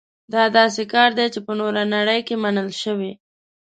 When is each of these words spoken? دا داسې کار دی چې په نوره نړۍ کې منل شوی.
دا 0.33 0.43
داسې 0.57 0.83
کار 0.93 1.09
دی 1.17 1.27
چې 1.33 1.39
په 1.45 1.51
نوره 1.59 1.83
نړۍ 1.95 2.19
کې 2.27 2.35
منل 2.43 2.69
شوی. 2.83 3.11